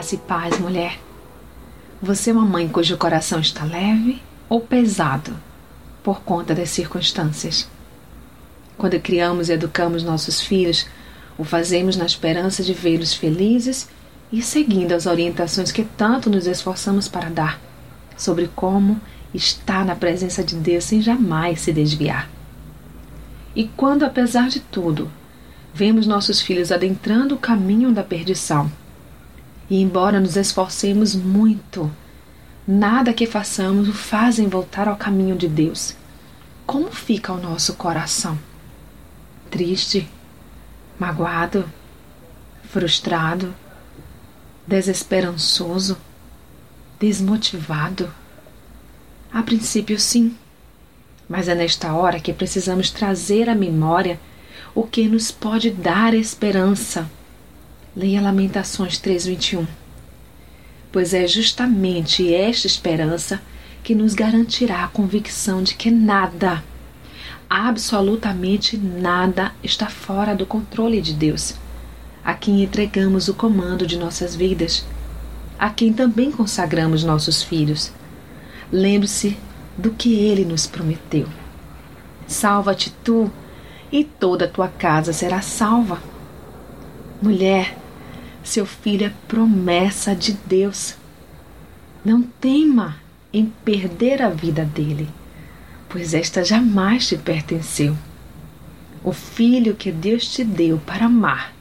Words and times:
Graça 0.00 0.14
e 0.14 0.18
paz, 0.18 0.58
mulher. 0.58 0.98
Você 2.00 2.30
é 2.30 2.32
uma 2.32 2.46
mãe 2.46 2.66
cujo 2.66 2.96
coração 2.96 3.38
está 3.38 3.64
leve 3.64 4.22
ou 4.48 4.58
pesado 4.58 5.36
por 6.02 6.22
conta 6.22 6.54
das 6.54 6.70
circunstâncias? 6.70 7.68
Quando 8.78 8.98
criamos 8.98 9.50
e 9.50 9.52
educamos 9.52 10.02
nossos 10.02 10.40
filhos, 10.40 10.86
o 11.36 11.44
fazemos 11.44 11.96
na 11.96 12.06
esperança 12.06 12.62
de 12.62 12.72
vê-los 12.72 13.12
felizes 13.12 13.90
e 14.32 14.40
seguindo 14.40 14.92
as 14.92 15.04
orientações 15.04 15.70
que 15.70 15.84
tanto 15.84 16.30
nos 16.30 16.46
esforçamos 16.46 17.06
para 17.06 17.28
dar 17.28 17.60
sobre 18.16 18.48
como 18.56 18.98
estar 19.34 19.84
na 19.84 19.94
presença 19.94 20.42
de 20.42 20.56
Deus 20.56 20.84
sem 20.84 21.02
jamais 21.02 21.60
se 21.60 21.74
desviar. 21.74 22.30
E 23.54 23.64
quando, 23.76 24.04
apesar 24.04 24.48
de 24.48 24.60
tudo, 24.60 25.12
vemos 25.74 26.06
nossos 26.06 26.40
filhos 26.40 26.72
adentrando 26.72 27.34
o 27.34 27.38
caminho 27.38 27.92
da 27.92 28.02
perdição, 28.02 28.72
e 29.70 29.80
embora 29.80 30.18
nos 30.18 30.36
esforcemos 30.36 31.14
muito, 31.14 31.88
nada 32.66 33.14
que 33.14 33.24
façamos 33.24 33.88
o 33.88 33.92
fazem 33.92 34.48
voltar 34.48 34.88
ao 34.88 34.96
caminho 34.96 35.36
de 35.36 35.46
Deus. 35.46 35.94
Como 36.66 36.90
fica 36.90 37.32
o 37.32 37.40
nosso 37.40 37.74
coração? 37.74 38.36
Triste, 39.48 40.08
magoado, 40.98 41.70
frustrado, 42.64 43.54
desesperançoso, 44.66 45.96
desmotivado? 46.98 48.12
A 49.32 49.40
princípio, 49.40 50.00
sim. 50.00 50.36
Mas 51.28 51.46
é 51.46 51.54
nesta 51.54 51.94
hora 51.94 52.18
que 52.18 52.32
precisamos 52.32 52.90
trazer 52.90 53.48
à 53.48 53.54
memória 53.54 54.18
o 54.74 54.82
que 54.82 55.08
nos 55.08 55.30
pode 55.30 55.70
dar 55.70 56.12
esperança 56.12 57.08
Leia 57.96 58.20
Lamentações 58.20 58.98
3:21. 58.98 59.66
Pois 60.92 61.12
é 61.12 61.26
justamente 61.26 62.32
esta 62.32 62.68
esperança 62.68 63.42
que 63.82 63.96
nos 63.96 64.14
garantirá 64.14 64.84
a 64.84 64.88
convicção 64.88 65.60
de 65.60 65.74
que 65.74 65.90
nada, 65.90 66.62
absolutamente 67.48 68.76
nada, 68.76 69.50
está 69.60 69.86
fora 69.86 70.36
do 70.36 70.46
controle 70.46 71.00
de 71.00 71.12
Deus, 71.12 71.54
a 72.24 72.32
quem 72.32 72.62
entregamos 72.62 73.26
o 73.26 73.34
comando 73.34 73.84
de 73.84 73.98
nossas 73.98 74.36
vidas, 74.36 74.86
a 75.58 75.68
quem 75.68 75.92
também 75.92 76.30
consagramos 76.30 77.02
nossos 77.02 77.42
filhos. 77.42 77.92
Lembre-se 78.70 79.36
do 79.76 79.90
que 79.90 80.14
ele 80.14 80.44
nos 80.44 80.64
prometeu. 80.64 81.26
Salva-te 82.28 82.90
tu, 83.02 83.32
e 83.90 84.04
toda 84.04 84.44
a 84.44 84.48
tua 84.48 84.68
casa 84.68 85.12
será 85.12 85.42
salva. 85.42 86.00
Mulher, 87.20 87.79
seu 88.42 88.64
filho 88.64 89.06
é 89.06 89.12
promessa 89.28 90.14
de 90.14 90.32
Deus. 90.32 90.94
Não 92.04 92.22
tema 92.22 92.96
em 93.32 93.46
perder 93.64 94.22
a 94.22 94.30
vida 94.30 94.64
dele, 94.64 95.08
pois 95.88 96.14
esta 96.14 96.42
jamais 96.42 97.06
te 97.06 97.16
pertenceu. 97.16 97.96
O 99.04 99.12
filho 99.12 99.74
que 99.74 99.92
Deus 99.92 100.26
te 100.26 100.44
deu 100.44 100.78
para 100.78 101.06
amar, 101.06 101.54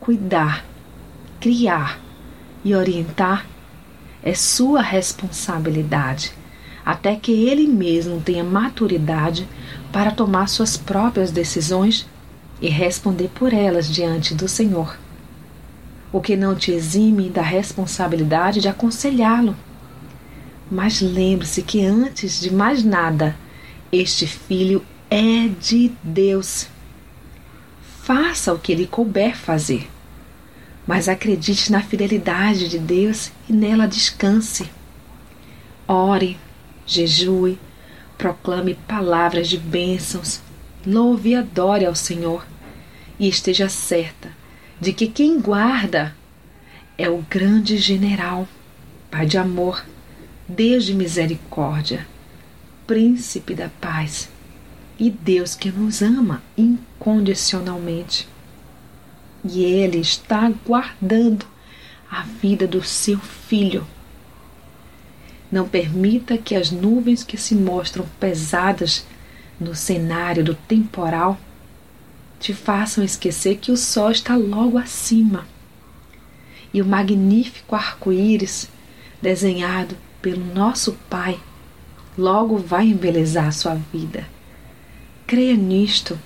cuidar, 0.00 0.64
criar 1.40 2.00
e 2.64 2.74
orientar 2.74 3.46
é 4.22 4.34
sua 4.34 4.80
responsabilidade, 4.80 6.32
até 6.84 7.16
que 7.16 7.32
ele 7.32 7.66
mesmo 7.66 8.20
tenha 8.20 8.44
maturidade 8.44 9.48
para 9.92 10.12
tomar 10.12 10.48
suas 10.48 10.76
próprias 10.76 11.30
decisões 11.30 12.06
e 12.60 12.68
responder 12.68 13.28
por 13.34 13.52
elas 13.52 13.88
diante 13.88 14.34
do 14.34 14.48
Senhor 14.48 14.96
o 16.12 16.20
que 16.20 16.36
não 16.36 16.54
te 16.54 16.70
exime 16.70 17.30
da 17.30 17.40
responsabilidade 17.40 18.60
de 18.60 18.68
aconselhá-lo. 18.68 19.56
Mas 20.70 21.00
lembre-se 21.00 21.62
que 21.62 21.84
antes 21.84 22.38
de 22.38 22.52
mais 22.52 22.84
nada, 22.84 23.34
este 23.90 24.26
filho 24.26 24.84
é 25.10 25.48
de 25.48 25.90
Deus. 26.02 26.68
Faça 28.02 28.52
o 28.52 28.58
que 28.58 28.74
lhe 28.74 28.86
couber 28.86 29.36
fazer, 29.36 29.88
mas 30.86 31.08
acredite 31.08 31.72
na 31.72 31.82
fidelidade 31.82 32.68
de 32.68 32.78
Deus 32.78 33.32
e 33.48 33.52
nela 33.52 33.86
descanse. 33.86 34.68
Ore, 35.88 36.38
jejue, 36.86 37.58
proclame 38.18 38.74
palavras 38.86 39.48
de 39.48 39.56
bênçãos, 39.56 40.40
louve 40.86 41.30
e 41.30 41.34
adore 41.34 41.86
ao 41.86 41.94
Senhor 41.94 42.44
e 43.18 43.28
esteja 43.28 43.68
certa 43.68 44.41
de 44.82 44.92
que 44.92 45.06
quem 45.06 45.40
guarda 45.40 46.12
é 46.98 47.08
o 47.08 47.18
grande 47.30 47.76
general, 47.78 48.48
Pai 49.12 49.26
de 49.26 49.38
amor, 49.38 49.86
Deus 50.48 50.84
de 50.84 50.92
misericórdia, 50.92 52.04
Príncipe 52.84 53.54
da 53.54 53.68
paz 53.80 54.28
e 54.98 55.08
Deus 55.08 55.54
que 55.54 55.70
nos 55.70 56.02
ama 56.02 56.42
incondicionalmente. 56.58 58.28
E 59.44 59.62
Ele 59.62 59.98
está 59.98 60.52
guardando 60.66 61.46
a 62.10 62.22
vida 62.22 62.66
do 62.66 62.82
seu 62.82 63.20
filho. 63.20 63.86
Não 65.48 65.68
permita 65.68 66.36
que 66.36 66.56
as 66.56 66.72
nuvens 66.72 67.22
que 67.22 67.36
se 67.36 67.54
mostram 67.54 68.04
pesadas 68.18 69.06
no 69.60 69.76
cenário 69.76 70.42
do 70.42 70.56
temporal 70.56 71.38
te 72.42 72.52
façam 72.52 73.04
esquecer 73.04 73.58
que 73.58 73.70
o 73.70 73.76
sol 73.76 74.10
está 74.10 74.34
logo 74.34 74.76
acima 74.76 75.46
e 76.74 76.82
o 76.82 76.84
magnífico 76.84 77.76
arco-íris 77.76 78.68
desenhado 79.22 79.96
pelo 80.20 80.44
nosso 80.52 80.94
Pai 81.08 81.38
logo 82.18 82.58
vai 82.58 82.86
embelezar 82.88 83.52
sua 83.52 83.76
vida. 83.92 84.26
Creia 85.24 85.56
nisto 85.56 86.18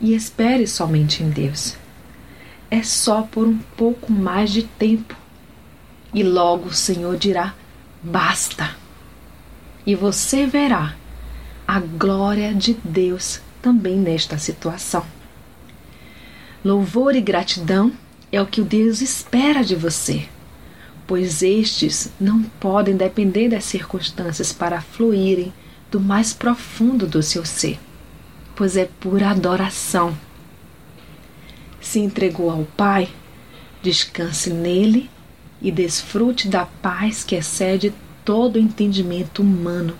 e 0.00 0.14
espere 0.14 0.66
somente 0.66 1.22
em 1.22 1.30
Deus. 1.30 1.76
É 2.68 2.82
só 2.82 3.22
por 3.22 3.46
um 3.46 3.58
pouco 3.76 4.10
mais 4.10 4.50
de 4.50 4.64
tempo 4.64 5.14
e 6.12 6.24
logo 6.24 6.70
o 6.70 6.74
Senhor 6.74 7.16
dirá: 7.16 7.54
basta. 8.02 8.74
E 9.86 9.94
você 9.94 10.44
verá 10.44 10.96
a 11.68 11.78
glória 11.78 12.52
de 12.52 12.74
Deus 12.84 13.40
também 13.62 13.96
nesta 13.96 14.38
situação. 14.38 15.21
Louvor 16.64 17.16
e 17.16 17.20
gratidão 17.20 17.92
é 18.30 18.40
o 18.40 18.46
que 18.46 18.60
o 18.60 18.64
Deus 18.64 19.00
espera 19.00 19.64
de 19.64 19.74
você, 19.74 20.28
pois 21.08 21.42
estes 21.42 22.12
não 22.20 22.40
podem 22.44 22.96
depender 22.96 23.48
das 23.48 23.64
circunstâncias 23.64 24.52
para 24.52 24.80
fluírem 24.80 25.52
do 25.90 25.98
mais 25.98 26.32
profundo 26.32 27.04
do 27.04 27.20
seu 27.20 27.44
ser, 27.44 27.80
pois 28.54 28.76
é 28.76 28.84
pura 28.84 29.30
adoração. 29.30 30.16
Se 31.80 31.98
entregou 31.98 32.48
ao 32.48 32.62
Pai, 32.76 33.08
descanse 33.82 34.50
nele 34.50 35.10
e 35.60 35.72
desfrute 35.72 36.46
da 36.46 36.64
paz 36.64 37.24
que 37.24 37.34
excede 37.34 37.92
todo 38.24 38.54
o 38.54 38.60
entendimento 38.60 39.42
humano. 39.42 39.96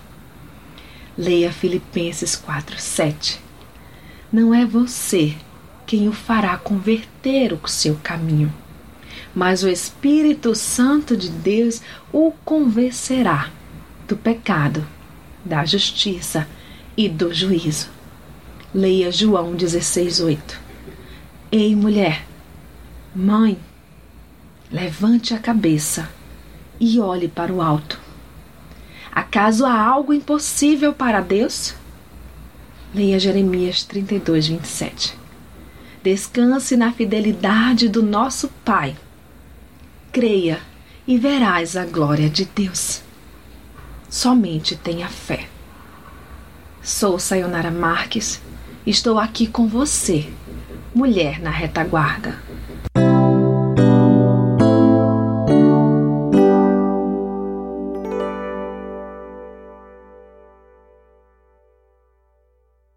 Leia 1.17 1.51
Filipenses 1.51 2.37
4:7. 2.37 3.37
Não 4.31 4.53
é 4.53 4.65
você 4.65 5.35
quem 5.85 6.07
o 6.07 6.13
fará 6.13 6.57
converter 6.57 7.53
o 7.53 7.67
seu 7.67 7.97
caminho. 8.01 8.51
Mas 9.35 9.63
o 9.63 9.69
Espírito 9.69 10.55
Santo 10.55 11.17
de 11.17 11.29
Deus 11.29 11.81
o 12.11 12.31
convencerá 12.45 13.49
do 14.07 14.15
pecado, 14.15 14.85
da 15.43 15.65
justiça 15.65 16.47
e 16.95 17.09
do 17.09 17.33
juízo. 17.33 17.89
Leia 18.73 19.11
João 19.11 19.55
16:8. 19.55 20.59
Ei, 21.51 21.75
mulher, 21.75 22.25
mãe, 23.15 23.57
levante 24.71 25.33
a 25.33 25.39
cabeça 25.39 26.09
e 26.79 26.99
olhe 26.99 27.27
para 27.27 27.53
o 27.53 27.61
alto. 27.61 27.99
Acaso 29.11 29.65
há 29.65 29.79
algo 29.79 30.11
impossível 30.11 30.93
para 30.93 31.21
Deus? 31.21 31.75
Leia 32.93 33.19
Jeremias 33.19 33.83
32, 33.83 34.47
27. 34.47 35.22
Descanse 36.03 36.75
na 36.75 36.91
fidelidade 36.91 37.87
do 37.87 38.03
nosso 38.03 38.49
Pai. 38.65 38.93
Creia 40.11 40.59
e 41.07 41.17
verás 41.17 41.77
a 41.77 41.85
glória 41.85 42.29
de 42.29 42.43
Deus. 42.43 43.01
Somente 44.09 44.75
tenha 44.75 45.07
fé. 45.07 45.47
Sou 46.81 47.17
Sayonara 47.17 47.71
Marques. 47.71 48.41
Estou 48.85 49.17
aqui 49.17 49.47
com 49.47 49.65
você, 49.65 50.29
mulher 50.93 51.39
na 51.39 51.49
retaguarda. 51.49 52.37